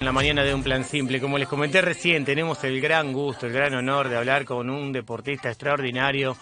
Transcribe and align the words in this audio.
En 0.00 0.06
la 0.06 0.12
mañana 0.12 0.42
de 0.44 0.54
un 0.54 0.62
plan 0.62 0.82
simple, 0.82 1.20
como 1.20 1.36
les 1.36 1.46
comenté 1.46 1.82
recién, 1.82 2.24
tenemos 2.24 2.64
el 2.64 2.80
gran 2.80 3.12
gusto, 3.12 3.46
el 3.46 3.52
gran 3.52 3.74
honor 3.74 4.08
de 4.08 4.16
hablar 4.16 4.46
con 4.46 4.70
un 4.70 4.92
deportista 4.92 5.50
extraordinario 5.50 6.38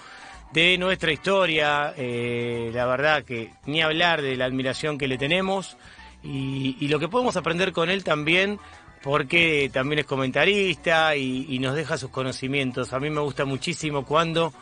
de 0.52 0.78
nuestra 0.78 1.10
historia. 1.10 1.92
Eh, 1.96 2.70
la 2.72 2.86
verdad 2.86 3.24
que 3.24 3.50
ni 3.66 3.82
hablar 3.82 4.22
de 4.22 4.36
la 4.36 4.44
admiración 4.44 4.96
que 4.96 5.08
le 5.08 5.18
tenemos 5.18 5.76
y, 6.22 6.86
lo 6.86 7.00
que 7.00 7.08
podemos 7.08 7.36
aprender 7.36 7.72
con 7.72 7.90
él 7.90 8.04
también, 8.04 8.60
porque 9.02 9.68
también 9.72 9.98
es 9.98 10.06
comentarista 10.06 11.16
y, 11.16 11.58
nos 11.58 11.74
deja 11.74 11.98
sus 11.98 12.10
conocimientos. 12.10 12.92
A 12.92 13.00
mí 13.00 13.10
me 13.10 13.22
gusta 13.22 13.44
muchísimo 13.44 14.04
cuando 14.06 14.52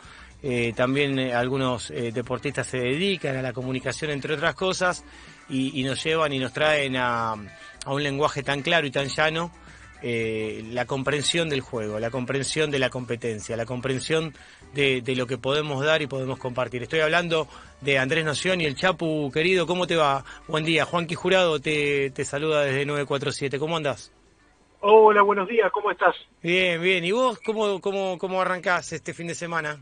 eh, 0.41 0.73
también 0.75 1.19
eh, 1.19 1.35
algunos 1.35 1.89
deportistas 1.89 2.65
se 2.65 2.79
dedican 2.79 3.35
a 3.35 3.43
la 3.43 3.53
comunicación, 3.53 4.09
entre 4.09 4.33
otras 4.33 4.55
cosas, 4.55 5.05
y 5.49 5.83
nos 5.83 6.03
llevan 6.03 6.33
y 6.33 6.39
nos 6.39 6.53
traen 6.53 6.97
a 6.97 7.35
a 7.87 7.93
un 7.93 8.03
lenguaje 8.03 8.43
tan 8.43 8.61
claro 8.61 8.85
y 8.85 8.91
tan 8.91 9.07
llano 9.07 9.49
eh, 10.03 10.61
la 10.71 10.85
comprensión 10.85 11.49
del 11.49 11.61
juego, 11.61 11.99
la 11.99 12.11
comprensión 12.11 12.69
de 12.69 12.79
la 12.79 12.89
competencia, 12.89 13.55
la 13.55 13.65
comprensión 13.65 14.33
de, 14.73 15.01
lo 15.15 15.25
que 15.25 15.37
podemos 15.37 15.83
dar 15.83 16.01
y 16.01 16.07
podemos 16.07 16.37
compartir. 16.37 16.83
Estoy 16.83 16.99
hablando 16.99 17.47
de 17.81 17.97
Andrés 17.97 18.25
Noción 18.25 18.59
y 18.59 18.65
el 18.65 18.75
Chapu, 18.75 19.31
querido, 19.31 19.65
¿cómo 19.65 19.87
te 19.87 19.95
va? 19.95 20.23
Buen 20.47 20.65
día, 20.65 20.85
Juan 20.85 21.07
Jurado 21.07 21.59
te, 21.59 22.11
te 22.11 22.25
saluda 22.25 22.61
desde 22.61 22.85
947, 22.85 23.57
¿cómo 23.57 23.77
andás? 23.77 24.11
Hola, 24.81 25.23
buenos 25.23 25.47
días, 25.47 25.71
¿cómo 25.71 25.89
estás? 25.89 26.15
Bien, 26.43 26.79
bien, 26.81 27.05
¿y 27.05 27.11
vos 27.11 27.39
cómo, 27.43 27.79
cómo, 27.79 28.17
cómo 28.19 28.41
arrancás 28.41 28.91
este 28.91 29.13
fin 29.13 29.27
de 29.27 29.33
semana? 29.33 29.79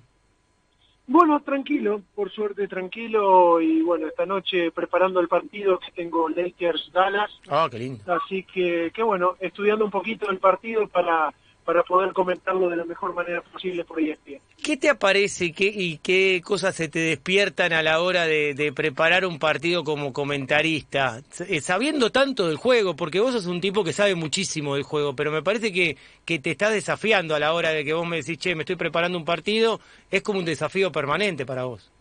Bueno, 1.08 1.40
tranquilo, 1.42 2.02
por 2.16 2.32
suerte 2.32 2.68
tranquilo 2.68 3.62
y 3.62 3.82
bueno, 3.84 4.08
esta 4.08 4.26
noche 4.26 4.72
preparando 4.72 5.20
el 5.20 5.28
partido 5.28 5.78
que 5.80 5.92
tengo 5.92 6.30
Lakers 6.30 6.92
Dallas. 6.92 7.30
Ah, 7.48 7.68
qué 7.70 7.78
lindo. 7.78 8.04
Así 8.12 8.44
que, 8.44 8.92
que 8.94 9.04
bueno, 9.04 9.36
estudiando 9.40 9.86
un 9.86 9.92
poquito 9.92 10.30
el 10.32 10.40
partido 10.40 10.88
para 10.88 11.32
para 11.66 11.84
poder 11.84 12.14
comentarlo 12.14 12.70
de 12.70 12.78
la 12.78 12.86
mejor 12.86 13.14
manera 13.14 13.42
posible 13.42 13.84
por 13.84 14.00
ESPN. 14.00 14.40
¿Qué 14.64 14.78
te 14.78 14.90
aparece 14.90 15.52
qué, 15.52 15.66
y 15.66 15.98
qué 15.98 16.42
cosas 16.46 16.76
se 16.76 16.88
te 16.88 17.00
despiertan 17.00 17.74
a 17.74 17.82
la 17.82 18.02
hora 18.02 18.26
de, 18.26 18.72
preparar 18.76 19.26
un 19.26 19.40
partido 19.40 19.84
como 19.84 20.14
comentarista? 20.14 21.22
Eh, 21.48 21.62
sabiendo 21.62 22.12
tanto 22.12 22.48
del 22.48 22.58
juego, 22.58 22.96
porque 22.96 23.20
vos 23.20 23.34
sos 23.34 23.48
un 23.48 23.62
tipo 23.62 23.84
que 23.84 23.94
sabe 23.94 24.14
muchísimo 24.14 24.76
del 24.76 24.84
juego, 24.84 25.16
pero 25.16 25.32
me 25.32 25.42
parece 25.42 25.74
que, 25.74 25.98
que 26.24 26.40
te 26.40 26.52
estás 26.52 26.72
desafiando 26.72 27.36
a 27.36 27.40
la 27.40 27.52
hora 27.54 27.72
de 27.72 27.84
que 27.84 27.94
vos 27.94 28.08
me 28.08 28.18
decís, 28.18 28.38
che, 28.38 28.56
me 28.56 28.62
estoy 28.62 28.76
preparando 28.76 29.18
un 29.18 29.26
partido, 29.26 29.80
es 30.12 30.22
como 30.22 30.40
un 30.40 30.46
desafío 30.46 30.92
permanente 30.92 31.46
para 31.46 31.64
vos. 31.66 31.92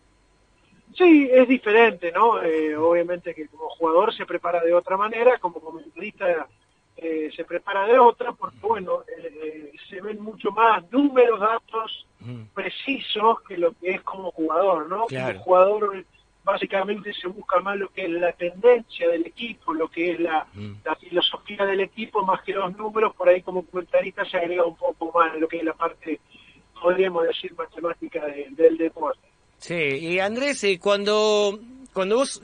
Sí, 0.95 1.27
es 1.29 1.47
diferente, 1.47 2.11
¿no? 2.11 2.41
Eh, 2.41 2.77
obviamente 2.77 3.33
que 3.33 3.47
como 3.47 3.69
jugador 3.69 4.13
se 4.15 4.25
prepara 4.25 4.63
de 4.63 4.73
otra 4.73 4.95
manera, 4.95 5.37
como 5.39 5.59
comentarista 5.59 6.47
eh, 6.97 7.29
se 7.35 7.43
prepara 7.43 7.85
de 7.87 7.99
otra, 7.99 8.31
porque 8.31 8.57
bueno, 8.61 9.03
eh, 9.17 9.73
se 9.89 9.99
ven 9.99 10.21
mucho 10.21 10.49
más 10.51 10.89
números, 10.91 11.39
datos 11.39 12.07
precisos 12.53 13.41
que 13.41 13.57
lo 13.57 13.73
que 13.73 13.91
es 13.91 14.01
como 14.01 14.31
jugador, 14.31 14.87
¿no? 14.87 15.05
Como 15.05 15.39
jugador 15.39 16.05
básicamente 16.43 17.13
se 17.13 17.27
busca 17.27 17.59
más 17.59 17.77
lo 17.77 17.89
que 17.89 18.05
es 18.05 18.09
la 18.11 18.31
tendencia 18.31 19.09
del 19.09 19.25
equipo, 19.25 19.73
lo 19.73 19.89
que 19.89 20.11
es 20.11 20.19
la, 20.19 20.47
filosofía 20.99 21.65
del 21.65 21.81
equipo, 21.81 22.23
más 22.23 22.41
que 22.43 22.53
los 22.53 22.75
números, 22.77 23.13
por 23.15 23.27
ahí 23.27 23.41
como 23.41 23.65
comentarista 23.65 24.23
se 24.25 24.37
agrega 24.37 24.63
un 24.63 24.77
poco 24.77 25.11
más 25.11 25.37
lo 25.37 25.47
que 25.47 25.57
es 25.57 25.63
la 25.63 25.73
parte, 25.73 26.19
podríamos 26.81 27.27
decir, 27.27 27.53
matemática 27.55 28.25
del 28.51 28.77
deporte. 28.77 29.19
Sí, 29.57 29.73
y 29.73 30.19
Andrés, 30.19 30.63
eh, 30.63 30.79
cuando, 30.79 31.59
cuando 31.93 32.15
vos 32.15 32.41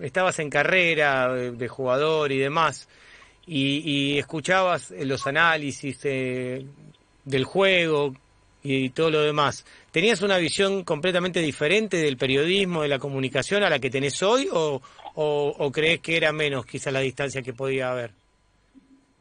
estabas 0.00 0.38
en 0.38 0.50
carrera 0.50 1.34
de 1.34 1.68
jugador 1.68 2.30
y 2.32 2.38
demás, 2.38 2.88
y, 3.46 4.18
escuchabas 4.18 4.90
eh, 4.90 5.04
los 5.04 5.26
análisis 5.26 6.00
eh, 6.04 6.64
del 7.24 7.44
juego 7.44 8.14
y 8.62 8.90
todo 8.90 9.10
lo 9.10 9.20
demás, 9.20 9.66
¿tenías 9.90 10.22
una 10.22 10.38
visión 10.38 10.84
completamente 10.84 11.40
diferente 11.40 11.98
del 11.98 12.16
periodismo, 12.16 12.82
de 12.82 12.88
la 12.88 12.98
comunicación 12.98 13.62
a 13.62 13.68
la 13.68 13.78
que 13.78 13.90
tenés 13.90 14.22
hoy 14.22 14.48
o, 14.50 14.80
o, 15.14 15.70
crees 15.70 16.00
que 16.00 16.16
era 16.16 16.32
menos 16.32 16.64
quizá 16.64 16.90
la 16.90 17.00
distancia 17.00 17.42
que 17.42 17.52
podía 17.52 17.90
haber? 17.90 18.12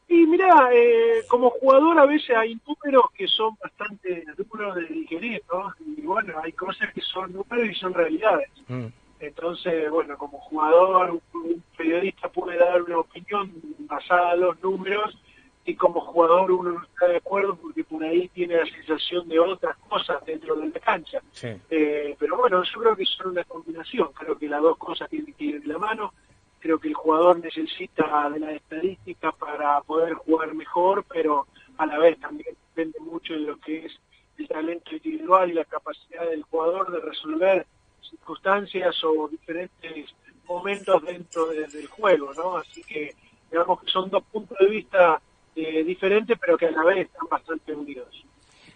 Y 0.07 0.25
mira, 0.27 0.69
eh, 0.73 1.23
como 1.27 1.49
jugador 1.49 1.99
a 1.99 2.05
veces 2.05 2.37
hay 2.37 2.57
números 2.65 3.05
que 3.17 3.27
son 3.27 3.57
bastante 3.61 4.23
duros 4.37 4.75
de 4.75 4.85
digerir, 4.85 5.41
¿no? 5.51 5.73
Y 5.97 6.01
bueno, 6.01 6.35
hay 6.41 6.53
cosas 6.53 6.93
que 6.93 7.01
son 7.01 7.33
números 7.33 7.67
y 7.69 7.75
son 7.75 7.93
realidades. 7.93 8.49
Mm. 8.67 8.85
Entonces, 9.23 9.89
bueno, 9.89 10.17
como 10.17 10.37
jugador, 10.39 11.21
un 11.33 11.63
periodista 11.77 12.27
puede 12.27 12.57
dar 12.57 12.81
una 12.81 12.99
opinión 12.99 13.51
basada 13.79 14.33
en 14.33 14.41
los 14.41 14.61
números 14.61 15.17
y 15.65 15.75
como 15.75 16.01
jugador 16.01 16.51
uno 16.51 16.71
no 16.71 16.83
está 16.83 17.07
de 17.07 17.17
acuerdo 17.17 17.55
porque 17.55 17.85
por 17.85 18.03
ahí 18.03 18.27
tiene 18.29 18.57
la 18.57 18.65
sensación 18.65 19.29
de 19.29 19.39
otras 19.39 19.77
cosas 19.87 20.23
dentro 20.25 20.55
de 20.55 20.67
la 20.67 20.79
cancha. 20.81 21.21
Eh, 21.69 22.15
pero 22.19 22.37
bueno, 22.37 22.61
yo 22.63 22.81
creo 22.81 22.95
que 22.97 23.05
son 23.05 23.29
una 23.29 23.45
combinación, 23.45 24.09
creo 24.11 24.37
que 24.37 24.49
las 24.49 24.61
dos 24.61 24.77
cosas 24.77 25.09
tienen 25.09 25.33
que 25.33 25.45
ir 25.45 25.61
de 25.61 25.67
la 25.67 25.77
mano, 25.77 26.13
creo 26.59 26.77
que 26.77 26.89
el 26.89 26.93
jugador 26.93 27.39
necesita 27.39 28.29
de 28.29 28.39
la 28.39 28.51
estadística 28.51 29.31
para 29.31 29.79
poder 29.81 30.15
jugar 30.15 30.53
mejor, 30.53 31.05
pero 31.07 31.47
a 31.77 31.85
la 31.85 31.97
vez 31.97 32.19
también 32.19 32.57
depende 32.75 32.99
mucho 32.99 33.33
de 33.33 33.39
lo 33.39 33.57
que 33.59 33.85
es 33.85 33.99
el 34.37 34.49
talento 34.49 34.93
individual 34.93 35.49
y 35.49 35.53
la 35.53 35.63
capacidad 35.63 36.29
del 36.29 36.43
jugador 36.43 36.91
de 36.91 36.99
resolver 36.99 37.65
circunstancias 38.13 38.95
o 39.03 39.27
diferentes 39.27 40.13
momentos 40.47 41.03
dentro 41.03 41.47
del 41.47 41.87
juego, 41.87 42.33
¿no? 42.33 42.57
Así 42.57 42.83
que 42.83 43.15
digamos 43.51 43.81
que 43.81 43.91
son 43.91 44.09
dos 44.09 44.23
puntos 44.31 44.57
de 44.59 44.69
vista 44.69 45.21
eh, 45.55 45.83
diferentes, 45.83 46.37
pero 46.39 46.57
que 46.57 46.67
a 46.67 46.71
la 46.71 46.83
vez 46.83 47.07
están 47.07 47.27
bastante 47.29 47.73
unidos. 47.73 48.07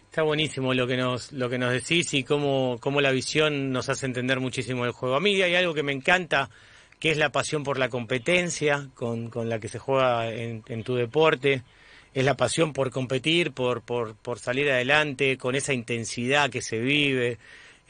Está 0.09 0.23
buenísimo 0.23 0.73
lo 0.73 0.87
que 0.87 0.97
nos 0.97 1.31
lo 1.31 1.49
que 1.49 1.57
nos 1.57 1.73
decís 1.73 2.13
y 2.13 2.23
cómo, 2.23 2.77
cómo 2.79 3.01
la 3.01 3.11
visión 3.11 3.71
nos 3.71 3.89
hace 3.89 4.05
entender 4.05 4.39
muchísimo 4.39 4.85
el 4.85 4.91
juego. 4.91 5.15
A 5.15 5.19
mí 5.19 5.41
hay 5.41 5.55
algo 5.55 5.73
que 5.73 5.83
me 5.83 5.91
encanta, 5.91 6.49
que 6.99 7.11
es 7.11 7.17
la 7.17 7.31
pasión 7.31 7.63
por 7.63 7.77
la 7.77 7.89
competencia 7.89 8.89
con, 8.95 9.29
con 9.29 9.49
la 9.49 9.59
que 9.59 9.67
se 9.67 9.79
juega 9.79 10.31
en, 10.31 10.83
tu 10.83 10.95
deporte. 10.95 11.63
Es 12.13 12.25
la 12.25 12.35
pasión 12.35 12.73
por 12.73 12.89
competir, 12.89 13.51
por, 13.51 13.81
por, 13.83 14.15
por 14.15 14.39
salir 14.39 14.71
adelante, 14.71 15.37
con 15.37 15.55
esa 15.55 15.73
intensidad 15.73 16.49
que 16.49 16.61
se 16.61 16.79
vive. 16.79 17.37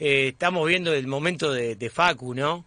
Eh, 0.00 0.28
estamos 0.28 0.66
viendo 0.68 0.92
el 0.92 1.08
momento 1.08 1.52
de, 1.52 1.90
Facu, 1.90 2.32
¿no? 2.34 2.64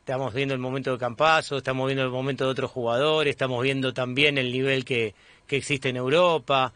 Estamos 0.00 0.34
viendo 0.34 0.52
el 0.52 0.60
momento 0.60 0.92
de 0.92 0.98
Campazo, 0.98 1.56
estamos 1.56 1.86
viendo 1.86 2.04
el 2.04 2.10
momento 2.10 2.44
de 2.44 2.50
otros 2.50 2.70
jugadores, 2.70 3.30
estamos 3.30 3.62
viendo 3.62 3.94
también 3.94 4.36
el 4.36 4.52
nivel 4.52 4.84
que, 4.84 5.14
existe 5.48 5.88
en 5.88 5.96
Europa. 5.96 6.74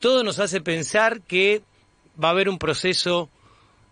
Todo 0.00 0.24
nos 0.24 0.38
hace 0.40 0.60
pensar 0.60 1.22
que 1.22 1.62
va 2.22 2.28
a 2.28 2.30
haber 2.32 2.48
un 2.48 2.58
proceso 2.58 3.30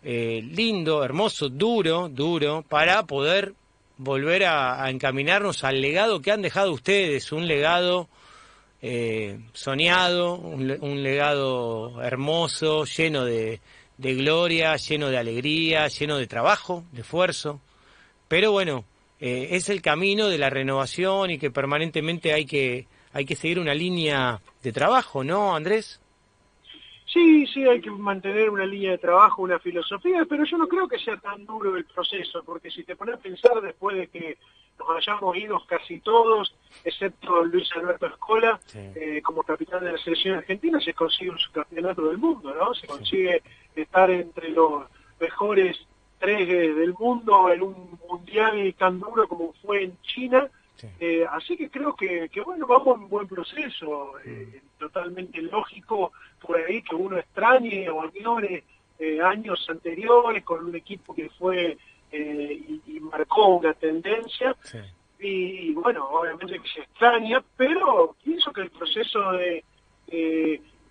eh, 0.02 0.42
lindo, 0.42 1.04
hermoso, 1.04 1.48
duro, 1.48 2.08
duro, 2.08 2.64
para 2.68 3.04
poder 3.04 3.54
volver 3.96 4.44
a, 4.44 4.90
encaminarnos 4.90 5.64
al 5.64 5.80
legado 5.80 6.20
que 6.20 6.32
han 6.32 6.42
dejado 6.42 6.72
ustedes, 6.72 7.32
un 7.32 7.46
legado 7.46 8.08
eh, 8.82 9.38
soñado, 9.54 10.34
un 10.34 11.02
legado 11.02 12.02
hermoso, 12.02 12.84
lleno 12.84 13.24
de, 13.24 13.60
de 13.98 14.14
gloria, 14.14 14.76
lleno 14.76 15.08
de 15.08 15.18
alegría, 15.18 15.88
lleno 15.88 16.16
de 16.16 16.26
trabajo, 16.26 16.84
de 16.92 17.00
esfuerzo. 17.00 17.60
Pero 18.28 18.52
bueno, 18.52 18.84
eh, 19.20 19.48
es 19.52 19.68
el 19.68 19.80
camino 19.80 20.28
de 20.28 20.38
la 20.38 20.50
renovación 20.50 21.30
y 21.30 21.38
que 21.38 21.50
permanentemente 21.50 22.32
hay 22.32 22.44
que, 22.44 22.86
hay 23.12 23.24
que 23.24 23.36
seguir 23.36 23.58
una 23.58 23.74
línea 23.74 24.40
de 24.62 24.72
trabajo, 24.72 25.24
¿no, 25.24 25.54
Andrés? 25.54 26.00
Sí, 27.06 27.46
sí, 27.46 27.66
hay 27.66 27.80
que 27.80 27.90
mantener 27.90 28.50
una 28.50 28.66
línea 28.66 28.90
de 28.90 28.98
trabajo, 28.98 29.40
una 29.40 29.58
filosofía, 29.58 30.26
pero 30.28 30.44
yo 30.44 30.58
no 30.58 30.68
creo 30.68 30.88
que 30.88 30.98
sea 30.98 31.16
tan 31.16 31.46
duro 31.46 31.76
el 31.76 31.84
proceso, 31.86 32.42
porque 32.44 32.70
si 32.70 32.84
te 32.84 32.96
pones 32.96 33.14
a 33.14 33.18
pensar 33.18 33.60
después 33.62 33.96
de 33.96 34.08
que 34.08 34.36
nos 34.78 34.90
hayamos 34.90 35.36
ido 35.36 35.62
casi 35.66 36.00
todos, 36.00 36.54
excepto 36.84 37.44
Luis 37.44 37.68
Alberto 37.76 38.06
Escola, 38.06 38.60
eh, 38.74 39.22
como 39.22 39.42
capitán 39.44 39.84
de 39.84 39.92
la 39.92 39.98
selección 39.98 40.36
argentina, 40.36 40.78
se 40.80 40.92
consigue 40.92 41.30
un 41.30 41.38
subcampeonato 41.38 42.02
del 42.08 42.18
mundo, 42.18 42.52
¿no? 42.54 42.74
Se 42.74 42.86
consigue 42.86 43.40
estar 43.82 44.10
entre 44.10 44.50
los 44.50 44.84
mejores 45.20 45.78
tres 46.18 46.48
del 46.48 46.94
mundo 46.94 47.50
en 47.52 47.62
un 47.62 47.98
mundial 48.08 48.74
tan 48.78 48.98
duro 48.98 49.28
como 49.28 49.52
fue 49.54 49.84
en 49.84 50.00
China. 50.02 50.48
Eh, 51.00 51.24
así 51.30 51.56
que 51.56 51.70
creo 51.70 51.96
que, 51.96 52.28
bueno, 52.44 52.66
vamos 52.66 53.00
en 53.00 53.08
buen 53.08 53.26
proceso, 53.26 54.12
eh, 54.24 54.60
totalmente 54.78 55.40
lógico 55.40 56.12
por 56.40 56.58
ahí 56.58 56.82
que 56.82 56.94
uno 56.94 57.16
extrañe 57.18 57.88
o 57.88 58.02
añore 58.02 58.64
años 59.22 59.66
anteriores 59.68 60.42
con 60.42 60.64
un 60.64 60.74
equipo 60.74 61.14
que 61.14 61.28
fue 61.30 61.76
y, 62.12 63.00
marcó 63.00 63.56
una 63.56 63.72
tendencia. 63.74 64.56
Y, 65.18 65.72
bueno, 65.72 66.08
obviamente 66.10 66.60
que 66.60 66.68
se 66.68 66.80
extraña, 66.80 67.42
pero 67.56 68.16
pienso 68.22 68.52
que 68.52 68.62
el 68.62 68.70
proceso 68.70 69.32
de, 69.32 69.64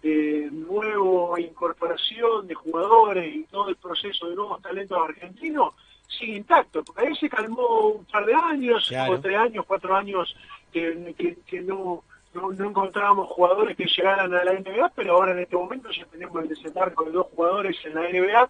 de, 0.01 0.49
nueva 0.51 1.39
incorporación 1.39 2.47
de 2.47 2.55
jugadores 2.55 3.35
y 3.35 3.43
todo 3.45 3.69
el 3.69 3.75
proceso 3.75 4.29
de 4.29 4.35
nuevos 4.35 4.61
talentos 4.61 4.97
argentinos 5.01 5.73
sigue 6.07 6.37
intacto, 6.37 6.83
porque 6.83 7.07
ahí 7.07 7.15
se 7.15 7.29
calmó 7.29 7.87
un 7.89 8.05
par 8.05 8.25
de 8.25 8.33
años, 8.33 8.91
o 9.09 9.19
tres 9.19 9.37
años, 9.37 9.65
cuatro 9.67 9.95
años 9.95 10.35
que, 10.71 11.37
que, 11.47 11.61
no, 11.61 12.03
no, 12.33 12.51
encontrábamos 12.51 13.29
jugadores 13.29 13.75
que 13.77 13.85
llegaran 13.85 14.33
a 14.33 14.43
la 14.43 14.53
NBA, 14.53 14.91
pero 14.95 15.13
ahora 15.13 15.31
en 15.31 15.39
este 15.39 15.55
momento 15.55 15.89
ya 15.91 16.05
tenemos 16.05 16.43
el 16.43 16.49
desembarco 16.49 17.05
de 17.05 17.11
dos 17.11 17.27
jugadores 17.33 17.77
en 17.85 17.95
la 17.95 18.01
NBA. 18.01 18.49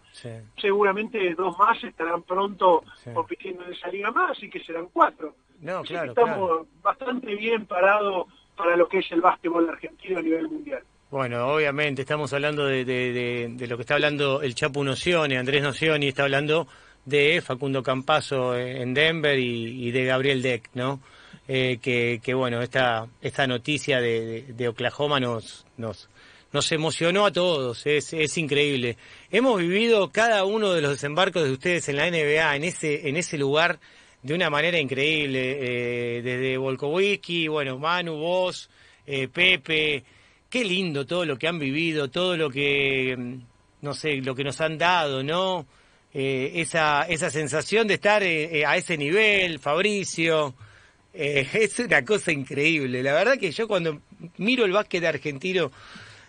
Seguramente 0.58 1.34
dos 1.36 1.58
más 1.58 1.82
estarán 1.84 2.24
pronto 2.24 2.84
compitiendo 3.14 3.64
en 3.66 3.74
esa 3.74 3.88
liga 3.90 4.12
más, 4.12 4.32
así 4.32 4.50
que 4.50 4.60
serán 4.60 4.88
cuatro. 4.92 5.36
No, 5.62 5.84
claro, 5.84 6.12
estamos 6.12 6.68
bastante 6.82 7.36
bien 7.36 7.66
parados 7.66 8.28
para 8.56 8.76
lo 8.76 8.88
que 8.88 9.00
es 9.00 9.12
el 9.12 9.22
básquetbol 9.22 9.70
argentino 9.70 10.20
a 10.20 10.22
nivel 10.22 10.48
mundial. 10.50 10.84
Bueno, 11.12 11.48
obviamente 11.48 12.02
estamos 12.02 12.34
hablando 12.34 12.66
de, 12.66 12.84
de, 12.84 13.68
lo 13.68 13.78
que 13.78 13.82
está 13.82 13.94
hablando 13.94 14.42
el 14.42 14.56
Chapu 14.56 14.84
Nocioni, 14.84 15.36
Andrés 15.36 15.62
Nocioni 15.62 16.08
está 16.08 16.24
hablando 16.24 16.68
de 17.06 17.42
Facundo 17.42 17.84
Campazo 17.84 18.58
en 18.58 18.94
Denver 18.96 19.38
y, 19.38 19.92
de 19.92 20.06
Gabriel 20.06 20.42
Deck, 20.42 20.72
¿no? 20.74 21.00
Eh, 21.48 21.78
que, 21.80 22.20
que, 22.24 22.34
bueno, 22.34 22.60
esta, 22.64 23.08
esta 23.22 23.46
noticia 23.46 24.02
de, 24.02 24.68
Oklahoma 24.68 25.20
nos, 25.20 25.68
nos, 25.78 26.10
nos 26.52 26.72
emocionó 26.72 27.28
a 27.28 27.32
todos, 27.32 27.86
es, 27.86 28.12
es 28.14 28.38
increíble. 28.40 28.98
Hemos 29.30 29.60
vivido 29.60 30.12
cada 30.12 30.44
uno 30.44 30.74
de 30.74 30.82
los 30.82 30.92
desembarcos 30.92 31.44
de 31.44 31.52
ustedes 31.52 31.88
en 31.88 31.98
la 31.98 32.10
NBA, 32.10 32.56
en 32.56 32.64
ese, 32.64 33.08
en 33.08 33.16
ese 33.16 33.38
lugar, 33.38 33.80
de 34.24 34.34
una 34.34 34.50
manera 34.50 34.80
increíble, 34.80 36.18
eh, 36.18 36.22
desde 36.24 36.58
Volkowicki, 36.58 37.48
bueno, 37.48 37.78
Manu, 37.78 38.16
vos, 38.16 38.72
eh, 39.06 39.28
Pepe, 39.28 40.04
qué 40.56 40.64
lindo 40.64 41.06
todo 41.06 41.26
lo 41.26 41.38
que 41.38 41.50
han 41.50 41.60
vivido, 41.60 42.10
todo 42.10 42.38
lo 42.38 42.50
que, 42.50 43.14
mm, 43.18 43.42
no 43.82 43.94
sé, 43.94 44.16
lo 44.22 44.34
que 44.34 44.46
nos 44.46 44.62
han 44.62 44.78
dado, 44.78 45.22
¿no? 45.22 45.66
Eh, 46.14 46.62
esa, 46.62 47.02
esa 47.10 47.30
sensación 47.30 47.88
de 47.88 47.96
estar 47.96 48.24
eh, 48.24 48.60
eh, 48.60 48.66
a 48.66 48.78
ese 48.78 48.98
nivel, 48.98 49.60
Fabricio, 49.60 50.56
es 51.14 51.80
una 51.80 52.06
cosa 52.06 52.32
increíble. 52.32 53.04
La 53.04 53.12
verdad 53.12 53.38
que 53.38 53.52
yo 53.52 53.68
cuando 53.68 54.00
miro 54.38 54.64
el 54.64 54.72
básquet 54.72 55.04
argentino, 55.04 55.74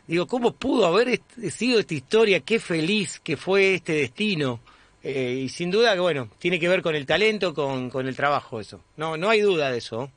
digo, 0.09 0.27
¿cómo 0.27 0.51
pudo 0.51 0.87
haber 0.87 1.21
sido 1.53 1.79
esta 1.79 1.95
historia? 1.95 2.41
Qué 2.41 2.59
feliz 2.59 3.21
que 3.21 3.37
fue 3.37 3.75
este 3.75 3.93
destino. 3.93 4.59
y 5.05 5.49
sin 5.51 5.71
duda 5.71 5.95
bueno, 6.01 6.29
tiene 6.41 6.59
que 6.59 6.69
ver 6.69 6.83
con 6.83 6.97
el 6.97 7.07
talento, 7.07 7.55
con, 7.55 7.91
con 7.91 8.09
el 8.09 8.17
trabajo 8.17 8.59
eso. 8.59 8.81
No, 8.97 9.17
no 9.17 9.31
hay 9.31 9.41
duda 9.41 9.71
de 9.71 9.79
eso. 9.79 10.11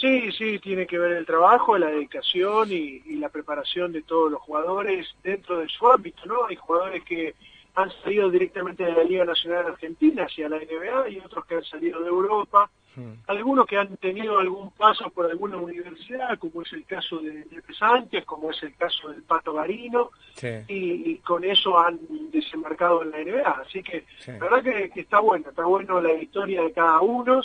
Sí, 0.00 0.32
sí, 0.32 0.58
tiene 0.60 0.86
que 0.86 0.98
ver 0.98 1.12
el 1.12 1.26
trabajo, 1.26 1.76
la 1.76 1.88
dedicación 1.88 2.72
y, 2.72 3.00
la 3.16 3.28
preparación 3.28 3.92
de 3.92 4.00
todos 4.00 4.32
los 4.32 4.40
jugadores 4.40 5.06
dentro 5.22 5.58
de 5.58 5.68
su 5.68 5.86
ámbito, 5.90 6.24
¿no? 6.24 6.46
Hay 6.46 6.56
jugadores 6.56 7.04
que 7.04 7.34
han 7.74 7.90
salido 8.02 8.30
directamente 8.30 8.82
de 8.82 8.92
la 8.92 9.04
Liga 9.04 9.26
Nacional 9.26 9.66
Argentina 9.66 10.24
hacia 10.24 10.48
la 10.48 10.56
NBA 10.56 11.10
y 11.10 11.18
otros 11.18 11.44
que 11.44 11.56
han 11.56 11.64
salido 11.64 12.00
de 12.00 12.08
Europa, 12.08 12.70
algunos 13.26 13.66
que 13.66 13.76
han 13.76 13.96
tenido 13.98 14.38
algún 14.38 14.70
paso 14.70 15.10
por 15.10 15.26
alguna 15.26 15.58
universidad, 15.58 16.38
como 16.38 16.62
es 16.62 16.72
el 16.72 16.84
caso 16.86 17.18
de, 17.18 17.44
de 17.44 17.62
Pesantes, 17.62 18.24
como 18.24 18.50
es 18.50 18.62
el 18.62 18.74
caso 18.76 19.10
del 19.10 19.22
Pato 19.22 19.52
Garino, 19.52 20.10
y, 20.66 21.16
con 21.18 21.44
eso 21.44 21.78
han 21.78 22.00
desembarcado 22.32 23.02
en 23.02 23.10
la 23.10 23.18
NBA. 23.18 23.50
Así 23.66 23.82
que 23.82 24.06
la 24.26 24.38
verdad 24.38 24.62
que, 24.62 25.00
está 25.00 25.20
bueno, 25.20 25.50
está 25.50 25.64
bueno 25.64 26.00
la 26.00 26.14
historia 26.14 26.62
de 26.62 26.72
cada 26.72 27.00
uno, 27.00 27.42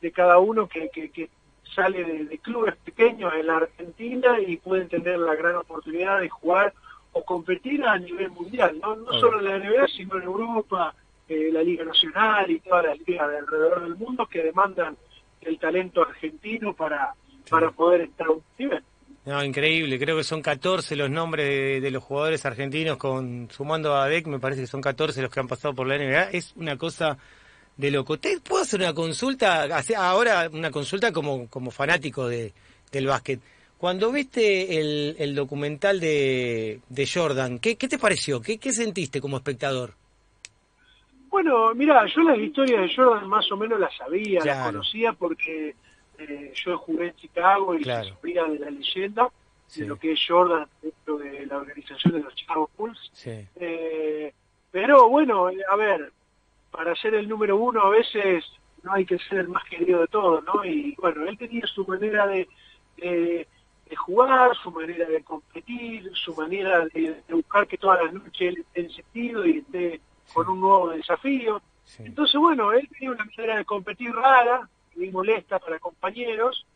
de 0.00 0.12
cada 0.12 0.38
uno 0.38 0.68
que, 0.68 0.88
que, 0.90 1.10
que 1.10 1.28
sale 1.74 2.04
de, 2.04 2.38
clubes 2.38 2.76
pequeños 2.76 3.32
en 3.34 3.46
la 3.46 3.56
Argentina 3.56 4.38
y 4.40 4.56
pueden 4.56 4.88
tener 4.88 5.18
la 5.18 5.34
gran 5.34 5.56
oportunidad 5.56 6.20
de 6.20 6.28
jugar 6.28 6.72
o 7.12 7.24
competir 7.24 7.84
a 7.84 7.98
nivel 7.98 8.30
mundial, 8.30 8.78
no, 8.80 8.96
no 8.96 9.12
solo 9.18 9.38
en 9.38 9.44
la 9.44 9.58
NBA, 9.58 9.88
sino 9.88 10.16
en 10.18 10.24
Europa, 10.24 10.94
eh, 11.28 11.50
la 11.52 11.62
Liga 11.62 11.84
Nacional 11.84 12.50
y 12.50 12.60
todas 12.60 12.86
las 12.86 12.98
ligas 13.06 13.28
de 13.30 13.38
alrededor 13.38 13.82
del 13.82 13.96
mundo 13.96 14.26
que 14.26 14.42
demandan 14.42 14.96
el 15.40 15.58
talento 15.58 16.02
argentino 16.02 16.74
para, 16.74 17.14
para 17.50 17.70
poder 17.70 18.02
estar 18.02 18.26
a 18.26 18.30
un 18.30 18.42
nivel. 18.58 18.82
No, 19.24 19.44
increíble, 19.44 19.98
creo 19.98 20.16
que 20.16 20.24
son 20.24 20.40
14 20.40 20.96
los 20.96 21.10
nombres 21.10 21.82
de, 21.82 21.90
los 21.90 22.02
jugadores 22.02 22.46
argentinos, 22.46 22.96
con 22.96 23.50
sumando 23.50 23.94
a 23.94 24.08
DEC, 24.08 24.26
me 24.26 24.38
parece 24.38 24.62
que 24.62 24.66
son 24.66 24.80
14 24.80 25.20
los 25.20 25.30
que 25.30 25.40
han 25.40 25.48
pasado 25.48 25.74
por 25.74 25.86
la 25.86 25.98
NBA, 25.98 26.30
es 26.30 26.54
una 26.56 26.78
cosa 26.78 27.18
de 27.78 27.90
loco. 27.90 28.18
¿Te 28.18 28.38
puedo 28.40 28.62
hacer 28.62 28.80
una 28.80 28.92
consulta? 28.92 29.66
Ahora 29.96 30.50
una 30.52 30.70
consulta 30.70 31.12
como, 31.12 31.48
como 31.48 31.70
fanático 31.70 32.28
de, 32.28 32.52
del 32.92 33.06
básquet. 33.06 33.40
Cuando 33.78 34.10
viste 34.10 34.80
el, 34.80 35.16
el 35.18 35.34
documental 35.34 36.00
de, 36.00 36.80
de 36.88 37.06
Jordan, 37.06 37.60
¿qué, 37.60 37.76
¿qué, 37.76 37.86
te 37.88 37.96
pareció? 37.96 38.40
¿Qué, 38.42 38.58
¿Qué 38.58 38.72
sentiste 38.72 39.20
como 39.20 39.36
espectador? 39.36 39.94
Bueno, 41.30 41.72
mira, 41.74 42.04
yo 42.06 42.22
las 42.22 42.38
historias 42.38 42.82
de 42.82 42.94
Jordan 42.94 43.28
más 43.28 43.50
o 43.52 43.56
menos 43.56 43.78
las 43.78 43.96
sabía, 43.96 44.44
las 44.44 44.66
conocía 44.66 45.12
porque 45.12 45.76
eh, 46.18 46.52
yo 46.54 46.78
jugué 46.78 47.08
en 47.08 47.16
Chicago 47.16 47.76
y 47.76 47.82
claro. 47.82 48.08
sabía 48.08 48.44
de 48.44 48.58
la 48.58 48.70
leyenda 48.70 49.28
de 49.76 49.86
lo 49.86 49.96
que 49.96 50.12
es 50.12 50.20
Jordan 50.26 50.66
dentro 50.82 51.18
de 51.18 51.46
la 51.46 51.58
organización 51.58 52.14
de 52.14 52.20
los 52.20 52.34
Chicago 52.34 52.68
Bulls. 52.76 53.12
Eh, 53.24 54.32
pero 54.72 55.08
bueno, 55.08 55.48
a 55.70 55.76
ver, 55.76 56.12
para 56.70 56.94
ser 56.96 57.14
el 57.14 57.28
número 57.28 57.56
uno 57.56 57.82
a 57.82 57.90
veces 57.90 58.44
no 58.82 58.92
hay 58.92 59.04
que 59.04 59.18
ser 59.18 59.38
el 59.38 59.48
más 59.48 59.64
querido 59.64 60.00
de 60.00 60.06
todos, 60.08 60.44
¿no? 60.44 60.64
Y 60.64 60.94
bueno, 60.98 61.26
él 61.26 61.36
tenía 61.36 61.66
su 61.66 61.86
manera 61.86 62.26
de, 62.26 62.48
de, 62.96 63.46
jugar, 63.96 64.54
su 64.56 64.70
manera 64.70 65.06
de 65.08 65.22
competir, 65.22 66.10
su 66.14 66.34
manera 66.34 66.86
de, 66.86 67.22
buscar 67.30 67.66
que 67.66 67.78
todas 67.78 68.04
las 68.04 68.12
noches 68.12 68.40
él 68.40 68.58
esté 68.58 68.80
en 68.80 68.90
sentido 68.90 69.46
y 69.46 69.58
esté 69.58 70.00
con 70.32 70.48
un 70.48 70.60
nuevo 70.60 70.90
desafío. 70.90 71.60
Entonces, 71.98 72.38
bueno, 72.38 72.72
él 72.72 72.86
tenía 72.92 73.12
una 73.12 73.24
manera 73.24 73.56
de 73.56 73.64
competir 73.64 74.14
rara, 74.14 74.68
muy 74.94 75.10
molesta 75.10 75.58
para 75.58 75.78
compañeros 75.78 76.66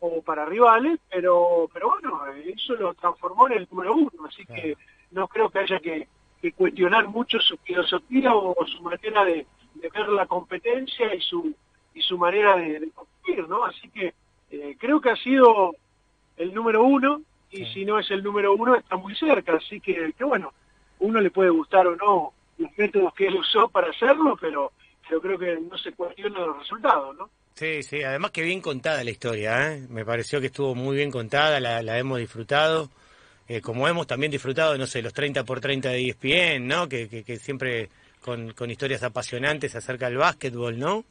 o 0.00 0.22
para 0.22 0.46
rivales, 0.46 0.98
pero, 1.10 1.68
pero 1.72 1.90
bueno, 1.90 2.24
eso 2.44 2.74
lo 2.74 2.94
transformó 2.94 3.46
en 3.48 3.58
el 3.58 3.68
número 3.70 3.94
uno, 3.94 4.26
así 4.26 4.44
que 4.46 4.76
no 5.10 5.28
creo 5.28 5.50
que 5.50 5.58
haya 5.60 5.78
que 5.78 6.08
que 6.42 6.52
cuestionar 6.52 7.06
mucho 7.06 7.38
su 7.38 7.56
filosofía 7.58 8.34
o, 8.34 8.54
su 8.66 8.82
manera 8.82 9.24
de, 9.24 9.46
ver 9.74 10.08
la 10.08 10.26
competencia 10.26 11.14
y 11.14 11.20
su 11.20 11.54
y 11.94 12.02
su 12.02 12.18
manera 12.18 12.56
de, 12.56 12.90
competir, 12.94 13.48
¿no? 13.48 13.64
Así 13.64 13.88
que 13.90 14.12
eh, 14.50 14.76
creo 14.78 15.00
que 15.00 15.10
ha 15.10 15.16
sido 15.16 15.76
el 16.36 16.52
número 16.52 16.82
uno 16.82 17.22
y 17.50 17.64
si 17.66 17.84
no 17.84 17.98
es 17.98 18.10
el 18.10 18.22
número 18.22 18.54
uno 18.54 18.74
está 18.74 18.96
muy 18.96 19.14
cerca, 19.14 19.54
así 19.54 19.80
que, 19.80 20.12
que 20.16 20.24
bueno, 20.24 20.52
uno 20.98 21.20
le 21.20 21.30
puede 21.30 21.50
gustar 21.50 21.86
o 21.86 21.96
no 21.96 22.32
los 22.58 22.70
métodos 22.76 23.14
que 23.14 23.26
él 23.26 23.36
usó 23.36 23.68
para 23.68 23.90
hacerlo, 23.90 24.36
pero 24.40 24.72
yo 25.10 25.20
creo 25.20 25.38
que 25.38 25.58
no 25.60 25.76
se 25.78 25.92
cuestiona 25.92 26.40
los 26.40 26.58
resultados, 26.58 27.16
¿no? 27.16 27.30
Sí, 27.54 27.82
sí, 27.82 28.02
además 28.02 28.30
que 28.30 28.42
bien 28.42 28.62
contada 28.62 29.04
la 29.04 29.10
historia, 29.10 29.74
¿eh? 29.74 29.86
me 29.90 30.04
pareció 30.04 30.40
que 30.40 30.46
estuvo 30.46 30.74
muy 30.74 30.96
bien 30.96 31.10
contada, 31.10 31.60
la, 31.60 31.82
la 31.82 31.98
hemos 31.98 32.18
disfrutado. 32.18 32.88
Eh, 33.52 33.60
como 33.60 33.86
hemos 33.86 34.06
también 34.06 34.32
disfrutado, 34.32 34.78
no 34.78 34.86
sé, 34.86 35.02
los 35.02 35.12
30 35.12 35.44
por 35.44 35.60
30 35.60 35.90
de 35.90 36.08
ESPN, 36.08 36.66
¿no? 36.66 36.88
Que, 36.88 37.22
que, 37.22 37.36
siempre 37.36 37.90
con, 38.18 38.54
con, 38.54 38.70
historias 38.70 39.02
apasionantes 39.02 39.76
acerca 39.76 40.08
del 40.08 40.16
básquetbol, 40.16 40.78
¿no? 40.78 41.04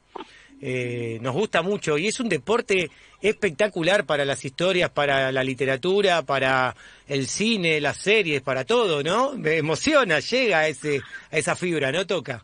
Eh, 0.60 1.20
nos 1.22 1.36
gusta 1.36 1.62
mucho 1.62 2.00
y 2.00 2.08
es 2.08 2.20
un 2.20 2.30
deporte 2.30 2.90
espectacular 3.22 4.08
para 4.08 4.26
las 4.26 4.44
historias, 4.44 4.90
para 4.90 5.32
la 5.32 5.44
literatura, 5.44 6.24
para 6.24 6.76
el 7.08 7.28
cine, 7.28 7.80
las 7.80 7.98
series, 7.98 8.42
para 8.42 8.66
todo, 8.66 9.04
¿no? 9.04 9.34
Me 9.34 9.58
emociona, 9.58 10.20
llega 10.20 10.62
a, 10.62 10.68
ese, 10.68 11.00
a 11.32 11.38
esa 11.38 11.56
fibra, 11.56 11.92
¿no? 11.92 12.08
Toca. 12.08 12.44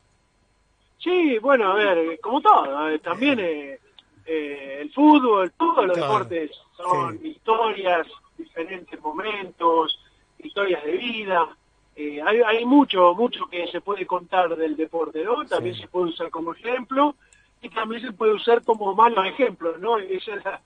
Sí, 1.00 1.40
bueno, 1.40 1.72
a 1.72 1.76
ver, 1.76 2.20
como 2.20 2.40
todo, 2.40 2.88
eh, 2.92 3.00
también 3.00 3.40
el 3.40 4.92
fútbol, 4.94 5.52
todos 5.58 5.88
los 5.88 5.98
deportes 5.98 6.52
son 6.76 7.20
historias, 7.26 8.06
diferentes 8.38 9.00
momentos, 9.02 10.00
historias 10.40 10.84
de 10.84 10.92
vida. 10.92 11.48
Eh, 11.96 12.22
hay, 12.22 12.42
hay 12.42 12.66
mucho, 12.66 13.14
mucho 13.16 13.48
que 13.48 13.68
se 13.68 13.82
puede 13.82 14.06
contar 14.06 14.56
del 14.56 14.76
deporte, 14.76 15.24
¿no? 15.24 15.46
También 15.46 15.76
se 15.76 15.88
puede 15.88 16.10
usar 16.10 16.30
como 16.30 16.54
ejemplo 16.54 17.16
y 17.62 17.70
también 17.70 18.02
se 18.02 18.12
puede 18.12 18.34
usar 18.34 18.64
como 18.64 18.94
malos 18.94 19.26
ejemplos, 19.26 19.80
¿no? 19.80 19.98
Esa 19.98 20.36
es 20.36 20.46
la, 20.46 20.62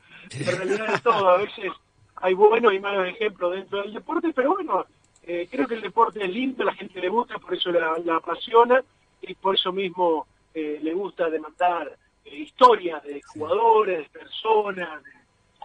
realidad 0.58 0.94
de 0.94 1.00
todo. 1.00 1.30
A 1.30 1.38
veces 1.38 1.72
hay 2.18 2.34
buenos 2.34 2.74
y 2.74 2.80
malos 2.80 3.08
ejemplos 3.08 3.54
dentro 3.54 3.82
del 3.82 3.94
deporte, 3.94 4.34
pero 4.34 4.54
bueno, 4.54 4.86
eh, 5.24 5.48
creo 5.50 5.68
que 5.68 5.76
el 5.76 5.82
deporte 5.82 6.24
es 6.24 6.30
lindo, 6.30 6.64
la 6.64 6.74
gente 6.74 7.00
le 7.00 7.10
gusta, 7.10 7.38
por 7.40 7.54
eso 7.54 7.72
la, 7.72 8.16
apasiona 8.16 8.84
y 9.22 9.34
por 9.36 9.56
eso 9.56 9.72
mismo 9.72 10.28
eh, 10.54 10.80
le 10.82 10.94
gusta 10.94 11.30
demandar 11.30 11.98
historias 12.26 13.04
de 13.04 13.22
jugadores, 13.22 14.00
de 14.00 14.20
personas, 14.20 15.04
de 15.04 15.12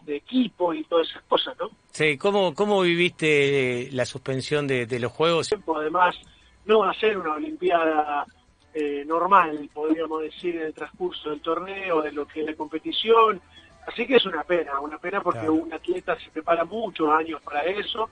de 0.06 0.16
equipo 0.16 0.72
y 0.72 0.84
todas 0.84 1.08
esas 1.10 1.22
cosas, 1.24 1.56
¿no? 1.58 1.70
Sí, 1.90 2.16
¿cómo, 2.16 2.54
cómo 2.54 2.80
viviste 2.82 3.88
la 3.92 4.06
suspensión 4.06 4.66
de, 4.66 5.00
los 5.00 5.12
Juegos? 5.12 5.50
Además, 5.76 6.16
no 6.64 6.80
va 6.80 6.90
a 6.90 6.94
ser 6.94 7.18
una 7.18 7.34
Olimpiada 7.34 8.24
eh, 8.72 9.04
normal, 9.06 9.68
podríamos 9.72 10.22
decir, 10.22 10.56
en 10.56 10.62
el 10.62 10.74
transcurso 10.74 11.30
del 11.30 11.40
torneo, 11.40 12.02
de 12.02 12.12
lo 12.12 12.26
que 12.26 12.40
es 12.40 12.46
la 12.46 12.54
competición, 12.54 13.40
así 13.86 14.06
que 14.06 14.16
es 14.16 14.26
una 14.26 14.44
pena, 14.44 14.78
una 14.80 14.98
pena 14.98 15.20
porque 15.20 15.48
un 15.48 15.72
atleta 15.72 16.18
se 16.18 16.30
prepara 16.30 16.64
muchos 16.64 17.08
años 17.10 17.42
para 17.42 17.64
eso, 17.64 18.08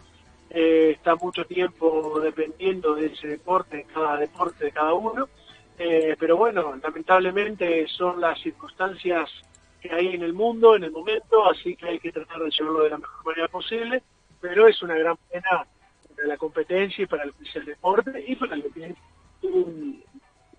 eh, 0.51 0.93
está 0.97 1.15
mucho 1.17 1.45
tiempo 1.45 2.21
dependiendo 2.21 2.95
de 2.95 3.07
ese 3.07 3.29
deporte, 3.29 3.79
de 3.79 3.85
cada 3.85 4.17
deporte 4.17 4.65
de 4.65 4.73
cada 4.73 4.95
uno, 4.95 5.29
eh, 5.79 6.17
pero 6.19 6.37
bueno, 6.37 6.75
lamentablemente 6.83 7.87
son 7.89 8.21
las 8.21 8.41
circunstancias 8.41 9.31
que 9.85 9.95
hay 9.95 10.15
en 10.15 10.23
el 10.23 10.33
mundo 10.33 10.77
en 10.77 10.85
el 10.85 10.91
momento, 10.91 11.45
así 11.47 11.77
que 11.77 11.87
hay 11.87 11.99
que 11.99 12.11
tratar 12.11 12.39
de 12.39 12.51
llevarlo 12.51 12.85
de 12.85 12.91
la 12.91 12.99
mejor 12.99 13.27
manera 13.27 13.49
posible, 13.49 14.03
pero 14.41 14.67
es 14.67 14.81
una 14.83 14.95
gran 14.95 15.17
pena 15.31 15.67
para 16.17 16.29
la 16.29 16.37
competencia 16.39 17.05
y 17.05 17.07
para 17.07 17.27
lo 17.27 17.33
que 17.33 17.45
es 17.45 17.57
el 17.57 17.67
deporte 17.67 18.25
y 18.27 18.35
para 18.35 18.57
lo 18.57 18.71
que 18.71 18.87
es 18.87 18.97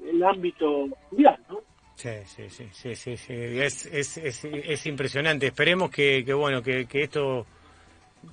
el 0.08 0.24
ámbito 0.24 0.88
mundial, 1.10 1.40
¿no? 1.50 1.60
Sí, 1.96 2.10
sí, 2.26 2.50
sí, 2.50 2.96
sí, 2.96 3.18
sí. 3.18 3.34
Es, 3.34 3.86
es, 3.88 4.18
es, 4.18 4.86
impresionante. 4.86 5.48
Esperemos 5.48 5.90
que, 5.90 6.24
que 6.24 6.34
bueno, 6.34 6.62
que, 6.62 6.86
que, 6.86 7.04
esto 7.04 7.48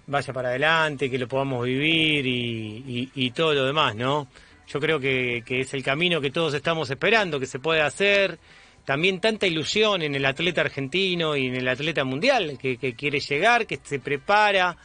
vaya 0.08 0.32
para 0.32 0.49
adelante, 0.49 1.08
que 1.08 1.16
lo 1.16 1.28
podamos 1.28 1.64
vivir 1.64 2.26
y, 2.26 3.11
y, 3.14 3.30
todo 3.30 3.54
lo 3.54 3.64
demás, 3.64 3.94
¿no? 3.94 4.26
Yo 4.66 4.80
creo 4.80 4.99
que, 4.99 5.42
que 5.46 5.61
es 5.61 5.72
el 5.75 5.82
camino 5.82 6.20
que 6.20 6.30
todos 6.30 6.52
estamos 6.54 6.90
esperando, 6.90 7.38
que 7.38 7.46
se 7.46 7.61
puede 7.61 7.80
hacer. 7.80 8.38
También 8.84 9.20
tanta 9.20 9.46
ilusión 9.46 10.02
en 10.02 10.14
el 10.14 10.24
atleta 10.24 10.60
argentino 10.60 11.36
y 11.36 11.46
en 11.46 11.56
el 11.56 11.68
atleta 11.68 12.04
mundial, 12.04 12.58
que, 12.58 12.76
quiere 12.94 13.20
llegar, 13.20 13.66
que 13.66 13.78
se 13.82 14.00
prepara. 14.00 14.76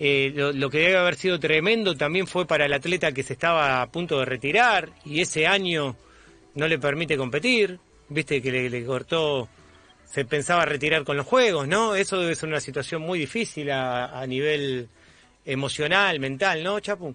Eh, 0.00 0.32
lo, 0.34 0.70
que 0.70 0.78
debe 0.78 0.96
haber 0.96 1.16
sido 1.16 1.40
tremendo 1.40 1.96
también 1.96 2.28
fue 2.28 2.46
para 2.46 2.66
el 2.66 2.72
atleta 2.72 3.10
que 3.10 3.24
se 3.24 3.32
estaba 3.32 3.82
a 3.82 3.90
punto 3.90 4.20
de 4.20 4.26
retirar 4.26 4.90
y 5.04 5.20
ese 5.20 5.48
año 5.48 5.96
no 6.54 6.68
le 6.68 6.78
permite 6.78 7.16
competir 7.16 7.80
viste 8.08 8.40
que 8.40 8.50
le, 8.50 8.86
cortó, 8.86 9.48
se 10.04 10.24
pensaba 10.24 10.64
retirar 10.64 11.04
con 11.04 11.16
los 11.16 11.26
juegos, 11.26 11.68
¿no? 11.68 11.94
Eso 11.94 12.18
debe 12.20 12.34
ser 12.34 12.48
una 12.48 12.60
situación 12.60 13.02
muy 13.02 13.18
difícil 13.18 13.70
a, 13.70 14.24
nivel 14.26 14.88
emocional, 15.44 16.18
mental, 16.20 16.62
¿no, 16.62 16.80
Chapu? 16.80 17.14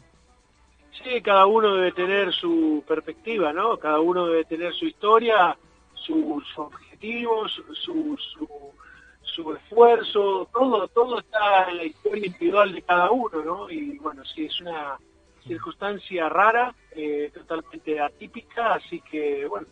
Sí, 1.03 1.22
cada 1.22 1.46
uno 1.46 1.75
debe 1.75 1.92
tener 1.92 2.32
su 2.32 2.84
perspectiva, 2.88 3.51
¿no? 3.51 3.77
Cada 3.77 4.00
uno 4.00 4.27
debe 4.27 4.46
tener 4.46 4.74
su 4.74 4.86
historia, 4.86 5.58
sus 6.06 6.44
objetivos, 6.58 7.52
su, 7.54 8.18
su, 8.18 8.72
su, 9.22 9.54
esfuerzo, 9.54 10.48
todo, 10.54 10.88
todo 10.90 11.20
está 11.20 11.70
en 11.70 11.78
la 11.78 11.84
historia 11.86 12.28
individual 12.28 12.74
de 12.74 12.82
cada 12.82 13.12
uno, 13.12 13.44
¿no? 13.44 13.70
Y 13.70 13.98
bueno, 14.00 14.24
sí, 14.26 14.46
es 14.46 14.62
una 14.62 14.98
circunstancia 15.46 16.30
rara, 16.30 16.74
eh, 16.92 17.32
totalmente 17.34 18.00
atípica, 18.00 18.76
así 18.76 19.02
que 19.02 19.46
bueno, 19.48 19.68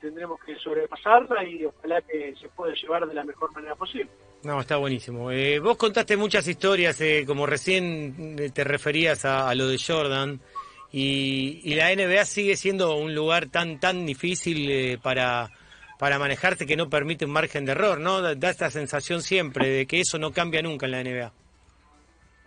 tendremos 0.00 0.40
que 0.44 0.56
sobrepasarla 0.56 1.44
y 1.44 1.64
ojalá 1.64 2.02
que 2.02 2.34
se 2.40 2.48
pueda 2.48 2.74
llevar 2.74 3.06
de 3.06 3.14
la 3.14 3.24
mejor 3.24 3.52
manera 3.52 3.74
posible. 3.76 4.10
No, 4.42 4.60
está 4.60 4.76
buenísimo. 4.76 5.30
Eh, 5.30 5.58
vos 5.58 5.76
contaste 5.76 6.16
muchas 6.16 6.46
historias, 6.46 7.00
eh, 7.00 7.24
como 7.26 7.46
recién 7.46 8.36
te 8.52 8.64
referías 8.64 9.24
a, 9.24 9.52
lo 9.54 9.66
de 9.66 9.78
Jordan, 9.84 10.40
y, 10.90 11.74
la 11.74 11.94
NBA 11.94 12.24
sigue 12.24 12.56
siendo 12.56 12.96
un 12.96 13.14
lugar 13.14 13.46
tan 13.46 13.78
tan 13.78 14.06
difícil 14.06 14.98
para, 15.02 15.50
para 15.98 16.18
manejarse 16.18 16.66
que 16.66 16.76
no 16.76 16.88
permite 16.88 17.24
un 17.24 17.32
margen 17.32 17.64
de 17.64 17.72
error, 17.72 18.00
¿no? 18.00 18.22
Da 18.34 18.50
esta 18.50 18.70
sensación 18.70 19.22
siempre 19.22 19.68
de 19.68 19.86
que 19.86 20.00
eso 20.00 20.18
no 20.18 20.32
cambia 20.32 20.62
nunca 20.62 20.86
en 20.86 20.92
la 20.92 21.02
NBA. 21.02 21.32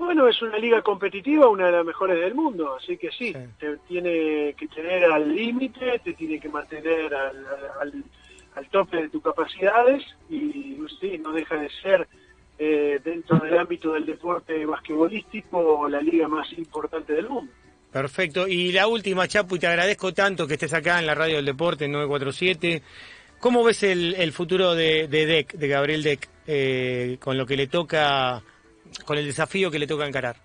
Bueno, 0.01 0.27
es 0.27 0.41
una 0.41 0.57
liga 0.57 0.81
competitiva, 0.81 1.47
una 1.47 1.67
de 1.67 1.73
las 1.73 1.85
mejores 1.85 2.19
del 2.19 2.33
mundo, 2.33 2.75
así 2.75 2.97
que 2.97 3.11
sí, 3.11 3.33
te 3.59 3.77
tiene 3.87 4.55
que 4.57 4.67
tener 4.67 5.05
al 5.05 5.33
límite, 5.33 5.99
te 5.99 6.13
tiene 6.13 6.39
que 6.39 6.49
mantener 6.49 7.13
al, 7.13 8.03
al, 8.55 8.69
tope 8.71 8.97
de 8.97 9.09
tus 9.09 9.21
capacidades 9.21 10.03
y 10.27 10.75
sí, 10.99 11.19
no 11.19 11.31
deja 11.31 11.55
de 11.55 11.69
ser 11.83 12.07
eh, 12.57 12.99
dentro 13.03 13.37
del 13.37 13.59
ámbito 13.59 13.93
del 13.93 14.07
deporte 14.07 14.65
basquetbolístico 14.65 15.87
la 15.87 16.01
liga 16.01 16.27
más 16.27 16.51
importante 16.57 17.13
del 17.13 17.29
mundo. 17.29 17.53
Perfecto. 17.91 18.47
Y 18.47 18.71
la 18.71 18.87
última, 18.87 19.27
Chapu, 19.27 19.55
y 19.55 19.59
te 19.59 19.67
agradezco 19.67 20.13
tanto 20.13 20.47
que 20.47 20.53
estés 20.53 20.73
acá 20.73 20.99
en 20.99 21.05
la 21.05 21.15
Radio 21.15 21.37
del 21.37 21.45
Deporte 21.45 21.87
947. 21.87 22.81
¿Cómo 23.39 23.63
ves 23.63 23.83
el, 23.83 24.15
el 24.15 24.31
futuro 24.31 24.75
de, 24.75 25.07
de 25.07 25.25
Deck, 25.25 25.53
de 25.53 25.67
Gabriel 25.67 26.03
Deck, 26.03 26.29
eh, 26.47 27.17
con 27.19 27.37
lo 27.37 27.45
que 27.45 27.57
le 27.57 27.67
toca 27.67 28.41
con 29.05 29.17
el 29.17 29.25
desafío 29.25 29.71
que 29.71 29.79
le 29.79 29.87
toca 29.87 30.07
encarar? 30.07 30.37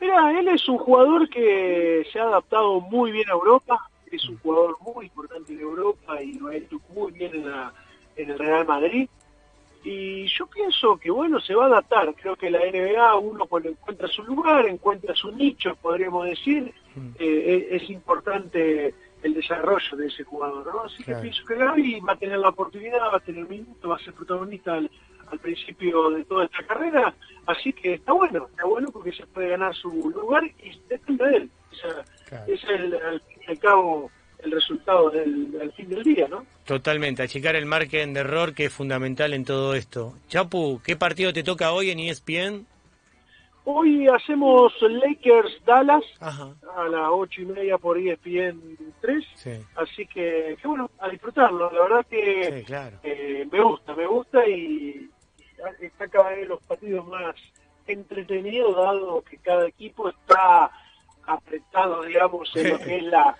Mira, 0.00 0.38
él 0.38 0.48
es 0.48 0.68
un 0.68 0.78
jugador 0.78 1.28
que 1.30 2.04
se 2.12 2.18
ha 2.20 2.24
adaptado 2.24 2.80
muy 2.80 3.10
bien 3.10 3.28
a 3.30 3.32
Europa, 3.32 3.78
es 4.10 4.28
un 4.28 4.38
jugador 4.38 4.76
muy 4.80 5.06
importante 5.06 5.52
en 5.52 5.60
Europa 5.60 6.22
y 6.22 6.34
lo 6.34 6.48
ha 6.48 6.56
hecho 6.56 6.78
muy 6.94 7.12
bien 7.12 7.34
en, 7.34 7.50
la, 7.50 7.72
en 8.16 8.30
el 8.30 8.38
Real 8.38 8.66
Madrid. 8.66 9.08
Y 9.84 10.26
yo 10.26 10.46
pienso 10.46 10.96
que, 10.96 11.10
bueno, 11.10 11.38
se 11.40 11.54
va 11.54 11.64
a 11.64 11.68
adaptar. 11.68 12.14
Creo 12.14 12.36
que 12.36 12.50
la 12.50 12.60
NBA, 12.60 13.16
uno 13.16 13.46
cuando 13.46 13.68
encuentra 13.68 14.08
su 14.08 14.22
lugar, 14.24 14.66
encuentra 14.66 15.14
su 15.14 15.30
nicho, 15.30 15.76
podríamos 15.76 16.24
decir, 16.24 16.72
mm. 16.96 17.08
eh, 17.18 17.68
es, 17.70 17.90
importante 17.90 18.94
el 19.22 19.34
desarrollo 19.34 19.96
de 19.96 20.06
ese 20.06 20.24
jugador. 20.24 20.66
¿no? 20.74 20.84
Así 20.84 21.04
que 21.04 21.14
pienso 21.16 21.44
que 21.44 21.56
Gaby 21.56 22.00
va 22.00 22.14
a 22.14 22.16
tener 22.16 22.38
la 22.38 22.48
oportunidad, 22.48 23.12
va 23.12 23.18
a 23.18 23.20
tener 23.20 23.46
minutos, 23.46 23.90
va 23.90 23.96
a 23.96 23.98
ser 23.98 24.14
protagonista 24.14 24.74
al 24.74 25.38
principio 25.38 26.10
de 26.10 26.24
toda 26.24 26.44
esta 26.44 26.62
carrera, 26.66 27.14
así 27.46 27.72
que 27.72 27.94
está 27.94 28.12
bueno, 28.12 28.46
está 28.50 28.64
bueno 28.64 28.88
porque 28.90 29.12
se 29.12 29.26
puede 29.26 29.48
ganar 29.48 29.74
su 29.74 29.90
lugar 30.10 30.44
y 30.44 30.80
depende 30.88 31.24
de 31.24 31.36
él. 31.36 31.50
Ese 32.46 32.54
es 32.54 32.64
el, 32.64 32.94
al, 32.94 33.58
cabo 33.58 34.10
el 34.44 34.52
resultado 34.52 35.10
del, 35.10 35.72
fin 35.76 35.88
del 35.88 36.02
día, 36.02 36.28
¿no? 36.28 36.44
Totalmente, 36.64 37.22
achicar 37.22 37.56
el 37.56 37.66
margen 37.66 38.14
de 38.14 38.20
error 38.20 38.54
que 38.54 38.66
es 38.66 38.72
fundamental 38.72 39.32
en 39.32 39.44
todo 39.44 39.74
esto. 39.74 40.14
Chapu, 40.28 40.80
¿qué 40.84 40.96
partido 40.96 41.32
te 41.32 41.42
toca 41.42 41.72
hoy 41.72 41.90
en 41.90 42.00
ESPN? 42.00 42.66
Hoy 43.66 44.06
hacemos 44.08 44.74
Lakers 44.82 45.64
Dallas 45.64 46.04
a 46.20 46.84
las 46.88 47.08
ocho 47.10 47.40
y 47.40 47.46
media 47.46 47.78
por 47.78 47.96
ESPN 47.96 48.76
3. 49.00 49.24
Así 49.76 50.06
que, 50.06 50.56
bueno, 50.64 50.90
a 50.98 51.08
disfrutarlo. 51.08 51.70
La 51.72 51.80
verdad 51.80 52.06
que 52.06 52.64
eh, 53.02 53.48
me 53.50 53.62
gusta, 53.62 53.94
me 53.94 54.06
gusta 54.06 54.46
y, 54.46 55.08
está 55.80 56.08
cada 56.08 56.30
vez 56.30 56.46
los 56.46 56.62
partidos 56.64 57.06
más 57.06 57.34
entretenidos, 57.86 58.76
dado 58.76 59.22
que 59.22 59.38
cada 59.38 59.66
equipo 59.66 60.10
está 60.10 60.70
apretado, 61.26 62.02
digamos, 62.02 62.54
en 62.56 62.68
lo 62.68 62.78
que 62.84 62.96
es 62.96 63.02
la, 63.04 63.34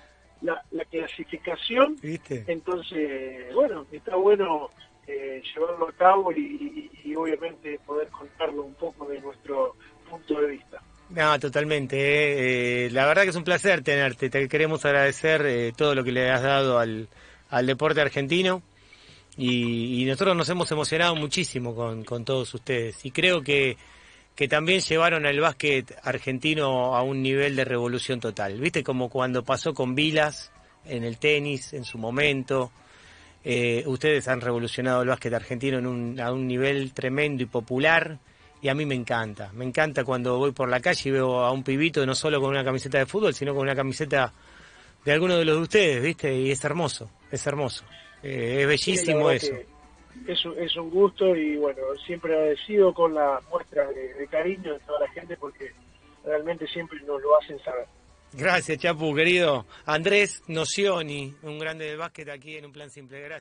la, 0.44 0.84
clasificación. 0.90 1.96
Entonces, 2.02 3.52
bueno, 3.54 3.86
está 3.90 4.16
bueno 4.16 4.70
eh, 5.06 5.42
llevarlo 5.54 5.88
a 5.88 5.92
cabo 5.92 6.32
y, 6.32 6.90
obviamente 7.16 7.78
poder 7.86 8.08
contarlo 8.08 8.64
un 8.64 8.74
poco 8.74 9.06
de 9.06 9.20
nuestro 9.20 9.76
punto 10.10 10.40
de 10.40 10.48
vista. 10.48 10.82
No, 11.10 11.38
totalmente. 11.38 11.96
Eh. 11.96 12.86
Eh, 12.86 12.90
la 12.90 13.06
verdad 13.06 13.22
que 13.22 13.28
es 13.28 13.36
un 13.36 13.44
placer 13.44 13.82
tenerte. 13.82 14.30
Te 14.30 14.48
queremos 14.48 14.84
agradecer 14.84 15.72
todo 15.76 15.94
lo 15.94 16.02
que 16.02 16.10
le 16.10 16.30
has 16.30 16.42
dado 16.42 16.78
al, 16.78 17.08
al 17.50 17.66
deporte 17.66 18.00
argentino. 18.00 18.62
Y, 19.36 20.04
nosotros 20.06 20.36
nos 20.36 20.48
hemos 20.48 20.70
emocionado 20.70 21.14
muchísimo 21.16 21.74
con, 21.74 22.04
con 22.04 22.24
todos 22.24 22.54
ustedes 22.54 23.04
y 23.04 23.10
creo 23.10 23.42
que, 23.42 23.76
que 24.34 24.48
también 24.48 24.80
llevaron 24.80 25.26
al 25.26 25.38
básquet 25.38 25.96
argentino 26.02 26.96
a 26.96 27.02
un 27.02 27.22
nivel 27.22 27.54
de 27.56 27.64
revolución 27.64 28.20
total. 28.20 28.58
¿Viste? 28.60 28.82
Como 28.82 29.08
cuando 29.08 29.44
pasó 29.44 29.74
con 29.74 29.94
Vilas 29.94 30.50
en 30.84 31.04
el 31.04 31.18
tenis 31.18 31.72
en 31.72 31.84
su 31.84 31.98
momento. 31.98 32.72
Eh, 33.44 33.84
ustedes 33.86 34.26
han 34.28 34.40
revolucionado 34.40 35.02
el 35.02 35.08
básquet 35.08 35.34
argentino 35.34 35.78
en 35.78 35.86
un, 35.86 36.20
a 36.20 36.32
un 36.32 36.46
nivel 36.46 36.92
tremendo 36.92 37.42
y 37.42 37.46
popular 37.46 38.18
y 38.62 38.68
a 38.68 38.74
mí 38.74 38.86
me 38.86 38.94
encanta. 38.94 39.50
Me 39.52 39.66
encanta 39.66 40.04
cuando 40.04 40.38
voy 40.38 40.52
por 40.52 40.70
la 40.70 40.80
calle 40.80 41.10
y 41.10 41.12
veo 41.12 41.40
a 41.40 41.52
un 41.52 41.62
pibito 41.62 42.04
no 42.06 42.14
solo 42.14 42.40
con 42.40 42.50
una 42.50 42.64
camiseta 42.64 42.98
de 42.98 43.06
fútbol, 43.06 43.34
sino 43.34 43.52
con 43.52 43.62
una 43.62 43.76
camiseta 43.76 44.32
de 45.04 45.12
alguno 45.12 45.36
de 45.36 45.44
los 45.44 45.56
de 45.56 45.62
ustedes, 45.62 46.02
¿viste? 46.02 46.34
Y 46.34 46.50
es 46.50 46.64
hermoso, 46.64 47.10
es 47.30 47.46
hermoso. 47.46 47.84
Eh, 48.22 48.60
es 48.62 48.66
bellísimo 48.66 49.30
eso. 49.30 49.52
Es, 50.26 50.44
es 50.58 50.76
un 50.76 50.90
gusto 50.90 51.36
y 51.36 51.56
bueno, 51.56 51.82
siempre 52.06 52.34
agradecido 52.34 52.94
con 52.94 53.14
la 53.14 53.40
muestra 53.50 53.86
de, 53.88 54.26
cariño 54.28 54.74
de 54.74 54.80
toda 54.80 55.00
la 55.00 55.08
gente 55.10 55.36
porque 55.36 55.72
realmente 56.24 56.66
siempre 56.66 56.98
nos 57.00 57.20
lo 57.20 57.38
hacen 57.38 57.58
saber. 57.60 57.86
Gracias, 58.32 58.78
Chapu, 58.78 59.14
querido. 59.14 59.66
Andrés 59.86 60.42
Nocioni, 60.48 61.34
un 61.42 61.58
grande 61.58 61.84
del 61.86 61.98
básquet 61.98 62.28
aquí 62.30 62.56
en 62.56 62.64
un 62.64 62.72
plan 62.72 62.90
simple. 62.90 63.20
Gracias. 63.20 63.32